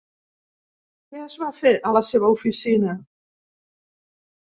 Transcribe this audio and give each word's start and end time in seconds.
Què 1.11 1.19
es 1.23 1.35
va 1.41 1.49
fer 1.57 1.73
a 1.89 1.91
la 1.97 2.01
seva 2.07 2.31
oficina? 2.37 2.95